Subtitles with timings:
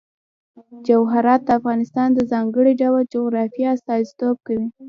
[0.87, 4.67] جواهرات د افغانستان د ځانګړي ډول جغرافیه استازیتوب کوي.